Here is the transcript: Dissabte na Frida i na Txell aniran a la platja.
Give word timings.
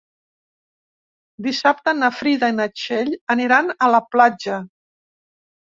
Dissabte 1.49 1.95
na 1.99 2.11
Frida 2.21 2.49
i 2.55 2.59
na 2.63 2.69
Txell 2.81 3.15
aniran 3.37 3.73
a 3.89 3.95
la 3.99 4.05
platja. 4.17 4.61